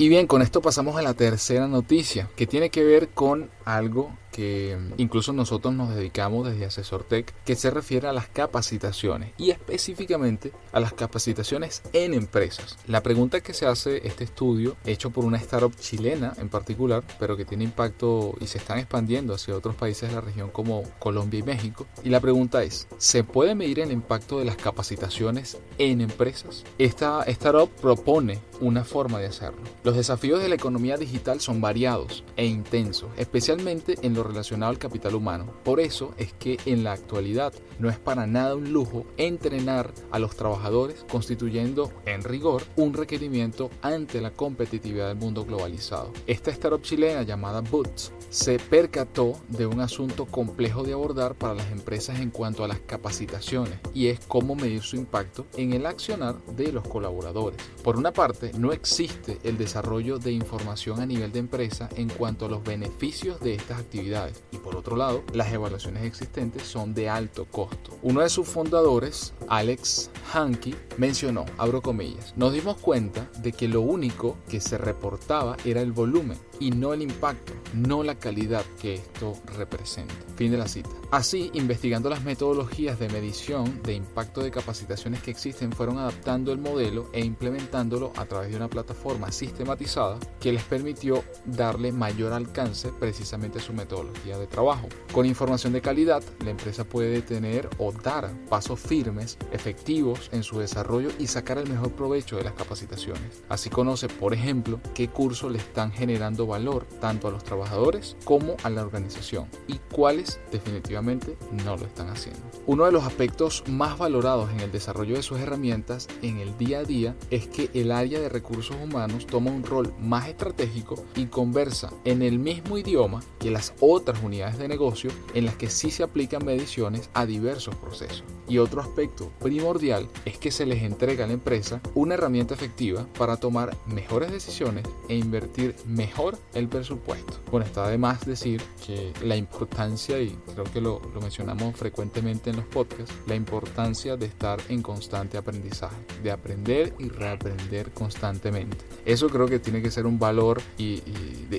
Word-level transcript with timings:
Y 0.00 0.08
bien, 0.08 0.28
con 0.28 0.42
esto 0.42 0.62
pasamos 0.62 0.96
a 0.96 1.02
la 1.02 1.14
tercera 1.14 1.66
noticia, 1.66 2.30
que 2.36 2.46
tiene 2.46 2.70
que 2.70 2.84
ver 2.84 3.08
con 3.08 3.50
algo 3.68 4.16
que 4.32 4.78
incluso 4.96 5.32
nosotros 5.32 5.74
nos 5.74 5.94
dedicamos 5.94 6.48
desde 6.48 6.64
Asesor 6.64 7.04
Tech, 7.04 7.34
que 7.44 7.56
se 7.56 7.70
refiere 7.70 8.08
a 8.08 8.12
las 8.12 8.28
capacitaciones 8.28 9.32
y 9.36 9.50
específicamente 9.50 10.52
a 10.72 10.80
las 10.80 10.92
capacitaciones 10.92 11.82
en 11.92 12.14
empresas. 12.14 12.78
La 12.86 13.02
pregunta 13.02 13.40
que 13.40 13.52
se 13.52 13.66
hace 13.66 14.06
este 14.06 14.24
estudio, 14.24 14.76
hecho 14.86 15.10
por 15.10 15.24
una 15.24 15.38
startup 15.38 15.74
chilena 15.76 16.34
en 16.38 16.48
particular, 16.48 17.02
pero 17.18 17.36
que 17.36 17.44
tiene 17.44 17.64
impacto 17.64 18.34
y 18.40 18.46
se 18.46 18.58
están 18.58 18.78
expandiendo 18.78 19.34
hacia 19.34 19.56
otros 19.56 19.74
países 19.74 20.08
de 20.08 20.14
la 20.14 20.20
región 20.20 20.50
como 20.50 20.84
Colombia 20.98 21.40
y 21.40 21.42
México, 21.42 21.86
y 22.04 22.10
la 22.10 22.20
pregunta 22.20 22.62
es, 22.62 22.86
¿se 22.96 23.24
puede 23.24 23.54
medir 23.54 23.80
el 23.80 23.92
impacto 23.92 24.38
de 24.38 24.44
las 24.44 24.56
capacitaciones 24.56 25.58
en 25.78 26.00
empresas? 26.00 26.64
Esta 26.78 27.22
startup 27.24 27.70
propone 27.80 28.38
una 28.60 28.84
forma 28.84 29.18
de 29.18 29.26
hacerlo. 29.26 29.62
Los 29.84 29.96
desafíos 29.96 30.40
de 30.40 30.48
la 30.48 30.54
economía 30.54 30.96
digital 30.96 31.40
son 31.40 31.60
variados 31.60 32.24
e 32.36 32.46
intensos, 32.46 33.10
especialmente 33.16 33.57
en 33.66 34.14
lo 34.14 34.22
relacionado 34.22 34.70
al 34.70 34.78
capital 34.78 35.16
humano. 35.16 35.52
Por 35.64 35.80
eso 35.80 36.14
es 36.16 36.32
que 36.32 36.58
en 36.64 36.84
la 36.84 36.92
actualidad 36.92 37.52
no 37.80 37.88
es 37.88 37.98
para 37.98 38.26
nada 38.26 38.54
un 38.54 38.72
lujo 38.72 39.04
entrenar 39.16 39.92
a 40.10 40.18
los 40.18 40.36
trabajadores 40.36 41.04
constituyendo 41.10 41.92
en 42.06 42.22
rigor 42.22 42.62
un 42.76 42.94
requerimiento 42.94 43.70
ante 43.82 44.20
la 44.20 44.30
competitividad 44.30 45.08
del 45.08 45.16
mundo 45.16 45.44
globalizado. 45.44 46.12
Esta 46.26 46.50
startup 46.52 46.82
chilena 46.82 47.22
llamada 47.22 47.60
Boots 47.60 48.12
se 48.30 48.58
percató 48.58 49.40
de 49.48 49.66
un 49.66 49.80
asunto 49.80 50.26
complejo 50.26 50.82
de 50.82 50.92
abordar 50.92 51.34
para 51.34 51.54
las 51.54 51.70
empresas 51.72 52.20
en 52.20 52.30
cuanto 52.30 52.62
a 52.62 52.68
las 52.68 52.80
capacitaciones 52.80 53.78
y 53.92 54.06
es 54.06 54.20
cómo 54.26 54.54
medir 54.54 54.82
su 54.82 54.96
impacto 54.96 55.46
en 55.56 55.72
el 55.72 55.86
accionar 55.86 56.36
de 56.56 56.72
los 56.72 56.86
colaboradores. 56.86 57.58
Por 57.82 57.96
una 57.96 58.12
parte, 58.12 58.52
no 58.56 58.72
existe 58.72 59.38
el 59.42 59.58
desarrollo 59.58 60.18
de 60.18 60.32
información 60.32 61.00
a 61.00 61.06
nivel 61.06 61.32
de 61.32 61.40
empresa 61.40 61.88
en 61.96 62.08
cuanto 62.08 62.46
a 62.46 62.48
los 62.48 62.62
beneficios 62.62 63.40
de 63.40 63.47
estas 63.54 63.80
actividades 63.80 64.42
y 64.52 64.58
por 64.58 64.76
otro 64.76 64.96
lado, 64.96 65.22
las 65.32 65.52
evaluaciones 65.52 66.04
existentes 66.04 66.62
son 66.62 66.94
de 66.94 67.08
alto 67.08 67.46
costo. 67.46 67.98
Uno 68.02 68.20
de 68.20 68.28
sus 68.28 68.48
fundadores, 68.48 69.34
Alex 69.48 70.10
Hankey, 70.32 70.74
mencionó, 70.96 71.44
abro 71.56 71.82
comillas, 71.82 72.34
nos 72.36 72.52
dimos 72.52 72.76
cuenta 72.76 73.28
de 73.38 73.52
que 73.52 73.68
lo 73.68 73.80
único 73.80 74.36
que 74.48 74.60
se 74.60 74.78
reportaba 74.78 75.56
era 75.64 75.80
el 75.80 75.92
volumen 75.92 76.38
y 76.60 76.70
no 76.70 76.92
el 76.92 77.02
impacto, 77.02 77.52
no 77.74 78.02
la 78.02 78.14
calidad 78.16 78.64
que 78.80 78.94
esto 78.94 79.34
representa. 79.56 80.14
Fin 80.36 80.50
de 80.50 80.58
la 80.58 80.68
cita. 80.68 80.90
Así, 81.10 81.50
investigando 81.54 82.10
las 82.10 82.22
metodologías 82.22 82.98
de 82.98 83.08
medición 83.08 83.82
de 83.82 83.94
impacto 83.94 84.42
de 84.42 84.50
capacitaciones 84.50 85.22
que 85.22 85.30
existen, 85.30 85.72
fueron 85.72 85.98
adaptando 85.98 86.52
el 86.52 86.58
modelo 86.58 87.08
e 87.12 87.24
implementándolo 87.24 88.12
a 88.16 88.26
través 88.26 88.50
de 88.50 88.56
una 88.56 88.68
plataforma 88.68 89.32
sistematizada 89.32 90.18
que 90.40 90.52
les 90.52 90.62
permitió 90.64 91.24
darle 91.46 91.92
mayor 91.92 92.32
alcance 92.32 92.92
precisamente 92.98 93.58
a 93.58 93.62
su 93.62 93.72
metodología 93.72 94.38
de 94.38 94.46
trabajo. 94.46 94.88
Con 95.12 95.26
información 95.26 95.72
de 95.72 95.80
calidad, 95.80 96.22
la 96.44 96.50
empresa 96.50 96.84
puede 96.84 97.22
tener 97.22 97.68
o 97.78 97.92
dar 97.92 98.30
pasos 98.48 98.78
firmes, 98.80 99.38
efectivos 99.52 100.28
en 100.32 100.42
su 100.42 100.58
desarrollo 100.58 101.10
y 101.18 101.26
sacar 101.26 101.58
el 101.58 101.68
mejor 101.68 101.92
provecho 101.92 102.36
de 102.36 102.44
las 102.44 102.54
capacitaciones. 102.54 103.42
Así 103.48 103.70
conoce, 103.70 104.08
por 104.08 104.34
ejemplo, 104.34 104.80
qué 104.94 105.08
cursos 105.08 105.50
le 105.50 105.58
están 105.58 105.92
generando 105.92 106.46
valor 106.48 106.86
tanto 107.00 107.28
a 107.28 107.30
los 107.30 107.44
trabajadores 107.44 108.16
como 108.24 108.56
a 108.62 108.70
la 108.70 108.82
organización 108.82 109.46
y 109.66 109.78
cuáles 109.92 110.40
definitivamente 110.50 111.36
no 111.64 111.76
lo 111.76 111.86
están 111.86 112.08
haciendo. 112.08 112.40
Uno 112.66 112.84
de 112.84 112.92
los 112.92 113.04
aspectos 113.04 113.62
más 113.68 113.98
valorados 113.98 114.50
en 114.50 114.60
el 114.60 114.72
desarrollo 114.72 115.14
de 115.14 115.22
sus 115.22 115.38
herramientas 115.38 116.08
en 116.22 116.38
el 116.38 116.56
día 116.58 116.80
a 116.80 116.84
día 116.84 117.14
es 117.30 117.46
que 117.46 117.70
el 117.74 117.92
área 117.92 118.20
de 118.20 118.28
recursos 118.28 118.76
humanos 118.82 119.26
toma 119.26 119.50
un 119.50 119.62
rol 119.62 119.92
más 120.00 120.28
estratégico 120.28 121.02
y 121.14 121.26
conversa 121.26 121.90
en 122.04 122.22
el 122.22 122.38
mismo 122.38 122.78
idioma 122.78 123.22
que 123.38 123.50
las 123.50 123.74
otras 123.80 124.22
unidades 124.22 124.58
de 124.58 124.68
negocio 124.68 125.10
en 125.34 125.44
las 125.44 125.56
que 125.56 125.70
sí 125.70 125.90
se 125.90 126.02
aplican 126.02 126.44
mediciones 126.44 127.10
a 127.14 127.26
diversos 127.26 127.74
procesos. 127.76 128.24
Y 128.48 128.58
otro 128.58 128.80
aspecto 128.80 129.30
primordial 129.40 130.08
es 130.24 130.38
que 130.38 130.50
se 130.50 130.66
les 130.66 130.82
entrega 130.82 131.24
a 131.24 131.26
la 131.26 131.34
empresa 131.34 131.80
una 131.94 132.14
herramienta 132.14 132.54
efectiva 132.54 133.06
para 133.18 133.36
tomar 133.36 133.76
mejores 133.86 134.32
decisiones 134.32 134.84
e 135.08 135.16
invertir 135.16 135.76
mejor 135.86 136.37
el 136.54 136.68
presupuesto. 136.68 137.38
Bueno, 137.50 137.66
está 137.66 137.86
además 137.86 138.26
decir 138.26 138.62
que 138.86 139.12
la 139.22 139.36
importancia, 139.36 140.20
y 140.20 140.36
creo 140.52 140.64
que 140.64 140.80
lo, 140.80 141.00
lo 141.14 141.20
mencionamos 141.20 141.76
frecuentemente 141.76 142.50
en 142.50 142.56
los 142.56 142.64
podcasts, 142.66 143.14
la 143.26 143.34
importancia 143.34 144.16
de 144.16 144.26
estar 144.26 144.58
en 144.68 144.82
constante 144.82 145.36
aprendizaje, 145.36 145.96
de 146.22 146.30
aprender 146.30 146.94
y 146.98 147.08
reaprender 147.08 147.90
constantemente. 147.92 148.78
Eso 149.04 149.28
creo 149.28 149.46
que 149.46 149.58
tiene 149.58 149.82
que 149.82 149.90
ser 149.90 150.06
un 150.06 150.18
valor 150.18 150.60
y, 150.76 151.02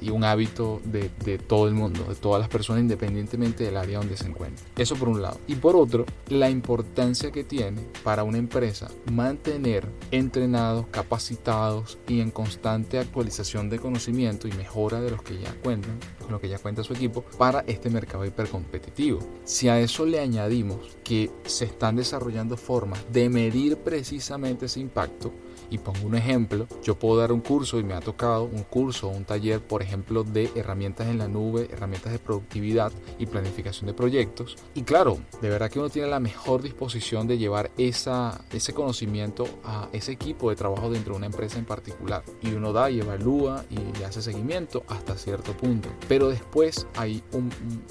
y, 0.00 0.10
un 0.10 0.24
hábito 0.24 0.80
de, 0.84 1.10
de, 1.24 1.38
todo 1.38 1.66
el 1.66 1.74
mundo, 1.74 2.04
de 2.04 2.14
todas 2.14 2.40
las 2.40 2.48
personas, 2.48 2.82
independientemente 2.82 3.64
del 3.64 3.76
área 3.76 3.98
donde 3.98 4.16
se 4.16 4.28
encuentren. 4.28 4.66
Eso 4.76 4.94
por 4.94 5.08
un 5.08 5.22
lado. 5.22 5.40
Y 5.48 5.56
por 5.56 5.76
otro, 5.76 6.06
la 6.28 6.50
importancia 6.50 7.32
que 7.32 7.44
tiene 7.44 7.82
para 8.02 8.22
una 8.22 8.38
empresa 8.38 8.88
mantener 9.10 9.86
entrenados, 10.10 10.86
capacitados 10.90 11.98
y 12.06 12.20
en 12.20 12.30
constante 12.30 12.98
actualización 12.98 13.68
de 13.70 13.78
conocimiento 13.78 14.48
y 14.48 14.52
mejora 14.64 15.02
de 15.02 15.10
los 15.10 15.22
que 15.22 15.38
ya 15.38 15.52
cuentan, 15.62 15.98
con 16.18 16.32
lo 16.32 16.40
que 16.40 16.48
ya 16.48 16.58
cuenta 16.58 16.82
su 16.82 16.94
equipo, 16.94 17.22
para 17.36 17.60
este 17.66 17.90
mercado 17.90 18.24
hipercompetitivo. 18.24 19.18
Si 19.44 19.68
a 19.68 19.78
eso 19.78 20.06
le 20.06 20.20
añadimos 20.20 20.96
que 21.04 21.30
se 21.44 21.66
están 21.66 21.96
desarrollando 21.96 22.56
formas 22.56 23.04
de 23.12 23.28
medir 23.28 23.76
precisamente 23.76 24.66
ese 24.66 24.80
impacto, 24.80 25.32
y 25.70 25.78
pongo 25.78 26.06
un 26.06 26.14
ejemplo, 26.14 26.66
yo 26.82 26.98
puedo 26.98 27.18
dar 27.18 27.32
un 27.32 27.40
curso 27.40 27.78
y 27.78 27.84
me 27.84 27.94
ha 27.94 28.00
tocado 28.00 28.44
un 28.44 28.62
curso 28.62 29.08
o 29.08 29.10
un 29.10 29.24
taller, 29.24 29.60
por 29.60 29.82
ejemplo, 29.82 30.24
de 30.24 30.50
herramientas 30.54 31.08
en 31.08 31.18
la 31.18 31.28
nube, 31.28 31.68
herramientas 31.70 32.12
de 32.12 32.18
productividad 32.18 32.92
y 33.18 33.26
planificación 33.26 33.86
de 33.86 33.94
proyectos. 33.94 34.56
Y 34.74 34.82
claro, 34.82 35.18
de 35.40 35.48
verdad 35.48 35.70
que 35.70 35.78
uno 35.78 35.90
tiene 35.90 36.08
la 36.08 36.20
mejor 36.20 36.62
disposición 36.62 37.26
de 37.26 37.38
llevar 37.38 37.70
esa, 37.76 38.44
ese 38.52 38.72
conocimiento 38.72 39.46
a 39.64 39.88
ese 39.92 40.12
equipo 40.12 40.50
de 40.50 40.56
trabajo 40.56 40.90
dentro 40.90 41.14
de 41.14 41.18
una 41.18 41.26
empresa 41.26 41.58
en 41.58 41.64
particular. 41.64 42.22
Y 42.42 42.52
uno 42.52 42.72
da 42.72 42.90
y 42.90 43.00
evalúa 43.00 43.64
y 43.70 44.02
hace 44.02 44.22
seguimiento 44.22 44.53
hasta 44.88 45.16
cierto 45.16 45.56
punto. 45.56 45.88
Pero 46.08 46.28
después 46.28 46.86
hay 46.96 47.22
un, 47.32 47.50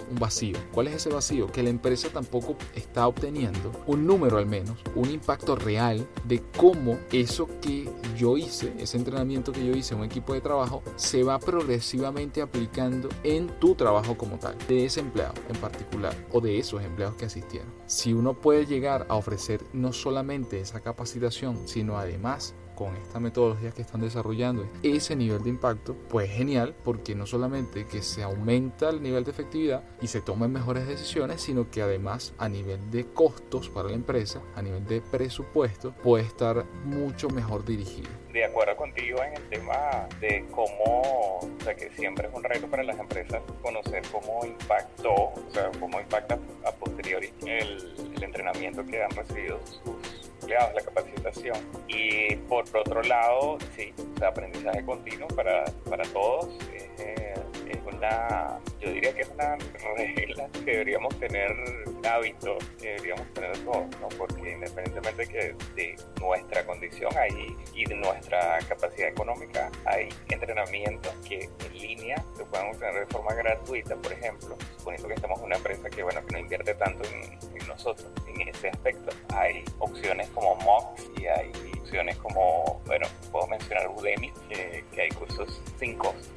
un 0.09 0.19
vacío. 0.19 0.57
¿Cuál 0.71 0.87
es 0.87 0.95
ese 0.95 1.09
vacío? 1.09 1.47
Que 1.47 1.63
la 1.63 1.69
empresa 1.69 2.09
tampoco 2.09 2.55
está 2.75 3.07
obteniendo 3.07 3.71
un 3.87 4.05
número 4.05 4.37
al 4.37 4.45
menos, 4.45 4.77
un 4.95 5.09
impacto 5.09 5.55
real 5.55 6.07
de 6.25 6.41
cómo 6.57 6.97
eso 7.11 7.47
que 7.61 7.89
yo 8.17 8.37
hice, 8.37 8.73
ese 8.77 8.97
entrenamiento 8.97 9.51
que 9.51 9.65
yo 9.65 9.73
hice 9.73 9.93
en 9.93 10.01
un 10.01 10.05
equipo 10.05 10.33
de 10.33 10.41
trabajo, 10.41 10.83
se 10.95 11.23
va 11.23 11.39
progresivamente 11.39 12.41
aplicando 12.41 13.09
en 13.23 13.47
tu 13.59 13.75
trabajo 13.75 14.17
como 14.17 14.37
tal, 14.37 14.57
de 14.67 14.85
ese 14.85 14.99
empleado 14.99 15.33
en 15.49 15.57
particular 15.57 16.15
o 16.31 16.39
de 16.39 16.57
esos 16.59 16.81
empleados 16.81 17.15
que 17.17 17.25
asistieron. 17.25 17.69
Si 17.85 18.13
uno 18.13 18.33
puede 18.39 18.65
llegar 18.65 19.05
a 19.09 19.15
ofrecer 19.15 19.61
no 19.73 19.93
solamente 19.93 20.59
esa 20.59 20.81
capacitación, 20.81 21.67
sino 21.67 21.97
además 21.97 22.55
con 22.75 22.95
esta 22.95 23.19
metodología 23.19 23.71
que 23.71 23.81
están 23.81 24.01
desarrollando 24.01 24.67
ese 24.81 25.15
nivel 25.15 25.43
de 25.43 25.49
impacto, 25.49 25.95
pues 26.09 26.29
genial 26.31 26.75
porque 26.83 27.15
no 27.15 27.25
solamente 27.25 27.85
que 27.87 28.01
se 28.01 28.23
aumenta 28.23 28.89
el 28.89 29.01
nivel 29.01 29.23
de 29.23 29.31
efectividad 29.31 29.83
y 30.01 30.07
se 30.07 30.21
toman 30.21 30.51
mejores 30.51 30.87
decisiones, 30.87 31.41
sino 31.41 31.69
que 31.69 31.81
además 31.81 32.33
a 32.37 32.49
nivel 32.49 32.91
de 32.91 33.05
costos 33.05 33.69
para 33.69 33.89
la 33.89 33.95
empresa, 33.95 34.41
a 34.55 34.61
nivel 34.61 34.85
de 34.85 35.01
presupuesto, 35.01 35.93
puede 36.03 36.23
estar 36.23 36.65
mucho 36.85 37.29
mejor 37.29 37.65
dirigido. 37.65 38.09
De 38.31 38.43
acuerdo 38.43 38.75
contigo 38.75 39.21
en 39.23 39.35
el 39.35 39.49
tema 39.49 40.07
de 40.19 40.45
cómo, 40.49 41.39
o 41.39 41.63
sea, 41.63 41.75
que 41.75 41.91
siempre 41.91 42.27
es 42.27 42.33
un 42.33 42.43
reto 42.43 42.67
para 42.67 42.81
las 42.81 42.97
empresas 42.97 43.43
conocer 43.61 44.01
cómo 44.11 44.43
impactó, 44.43 45.13
o 45.13 45.43
sea, 45.51 45.69
cómo 45.79 45.99
impacta 45.99 46.39
a 46.65 46.71
posteriori 46.71 47.31
el, 47.45 48.11
el 48.15 48.23
entrenamiento 48.23 48.83
que 48.85 49.03
han 49.03 49.11
recibido 49.11 49.59
sus 49.67 50.02
la 50.47 50.81
capacitación. 50.81 51.57
Y 51.87 52.35
por 52.47 52.65
otro 52.75 53.01
lado, 53.03 53.57
sí, 53.75 53.93
el 54.17 54.23
aprendizaje 54.23 54.83
continuo 54.85 55.27
para, 55.29 55.65
para 55.89 56.03
todos. 56.05 56.49
Eh, 56.71 57.33
es 57.69 57.79
una, 57.85 58.59
yo 58.79 58.91
diría 58.91 59.13
que 59.13 59.21
es 59.21 59.29
una 59.29 59.57
regla 59.97 60.49
que 60.53 60.71
deberíamos 60.71 61.17
tener, 61.19 61.51
un 61.87 62.05
hábito 62.05 62.57
que 62.79 62.89
deberíamos 62.89 63.33
tener 63.33 63.57
todos, 63.59 63.85
porque 64.17 64.51
independientemente 64.51 65.27
que 65.27 65.55
de 65.75 65.95
nuestra 66.19 66.65
condición 66.65 67.11
hay, 67.17 67.55
y 67.73 67.85
de 67.85 67.95
nuestra 67.95 68.59
capacidad 68.67 69.09
económica, 69.09 69.71
hay 69.85 70.09
entrenamientos 70.29 71.13
que 71.27 71.49
en 71.65 71.73
línea 71.73 72.23
se 72.53 72.59
pueden 72.59 72.75
obtener 72.75 73.07
de 73.07 73.13
forma 73.13 73.33
gratuita, 73.33 73.95
por 73.95 74.13
ejemplo, 74.13 74.57
suponiendo 74.77 75.07
que 75.07 75.13
estamos 75.15 75.39
en 75.39 75.45
una 75.45 75.55
empresa 75.55 75.89
que, 75.89 76.03
bueno, 76.03 76.25
que 76.25 76.33
no 76.33 76.39
invierte 76.39 76.73
tanto 76.75 77.03
en, 77.09 77.67
nosotros 77.67 78.07
en 78.27 78.47
ese 78.47 78.69
aspecto. 78.69 79.09
Hay 79.33 79.63
opciones 79.79 80.29
como 80.29 80.55
MOOCs 80.57 81.09
y 81.17 81.25
hay 81.25 81.51
opciones 81.81 82.15
como, 82.17 82.81
bueno, 82.85 83.07
puedo 83.31 83.47
mencionar 83.47 83.89
Udemy, 83.89 84.31
que, 84.49 84.83
hay 85.01 85.09
cursos 85.09 85.61
sin 85.79 85.95
costo, 85.97 86.29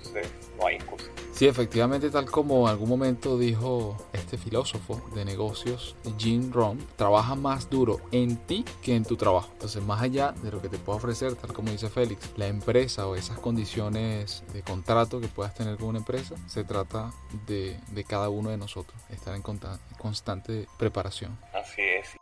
no 0.59 0.67
hay 0.67 0.77
excusas. 0.77 1.11
Sí, 1.33 1.47
efectivamente, 1.47 2.09
tal 2.11 2.31
como 2.31 2.67
en 2.67 2.71
algún 2.71 2.89
momento 2.89 3.37
dijo 3.37 3.97
este 4.27 4.39
filósofo 4.39 5.01
de 5.15 5.25
negocios, 5.25 5.95
Jim 6.19 6.53
Rohn, 6.53 6.79
trabaja 6.97 7.37
más 7.37 7.71
duro 7.71 8.01
en 8.11 8.37
ti 8.37 8.65
que 8.83 8.97
en 8.97 9.05
tu 9.05 9.17
trabajo. 9.17 9.51
Entonces, 9.53 9.83
más 9.83 10.03
allá 10.03 10.33
de 10.33 10.51
lo 10.51 10.61
que 10.61 10.69
te 10.69 10.79
pueda 10.79 10.97
ofrecer, 10.99 11.37
tal 11.37 11.53
como 11.53 11.71
dice 11.71 11.89
Félix, 11.89 12.33
la 12.37 12.49
empresa 12.49 13.07
o 13.07 13.15
esas 13.15 13.39
condiciones 13.39 14.43
de 14.53 14.63
contrato 14.63 15.21
que 15.21 15.29
puedas 15.29 15.55
tener 15.55 15.77
con 15.77 15.89
una 15.89 15.99
empresa, 15.99 16.35
se 16.49 16.65
trata 16.65 17.13
de, 17.47 17.79
de 17.93 18.05
cada 18.05 18.29
uno 18.29 18.51
de 18.51 18.57
nosotros, 18.57 19.01
estar 19.11 19.35
en 19.35 19.43
constante 19.43 20.67
preparación. 20.77 21.39
Así 21.55 21.83
es. 21.83 22.17